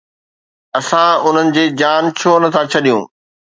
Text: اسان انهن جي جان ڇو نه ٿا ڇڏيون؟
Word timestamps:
اسان 0.79 1.11
انهن 1.27 1.47
جي 1.55 1.63
جان 1.79 2.03
ڇو 2.17 2.31
نه 2.41 2.49
ٿا 2.53 2.61
ڇڏيون؟ 2.71 3.01